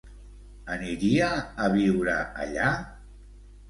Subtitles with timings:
[0.77, 1.29] Aniria
[1.67, 2.77] a viure allà?